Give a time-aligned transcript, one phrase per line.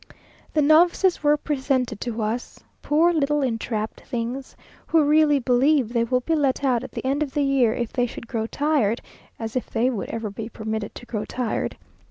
[0.53, 4.55] The novices were presented to us poor little entrapped things!
[4.87, 7.93] who really believe they will be let out at the end of the year if
[7.93, 8.99] they should grow tired,
[9.37, 11.77] as if they would ever be permitted to grow tired!